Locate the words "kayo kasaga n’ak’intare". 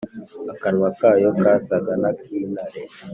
0.99-2.81